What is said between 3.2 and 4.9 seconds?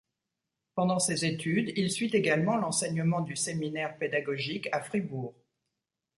du séminaire pédagogique à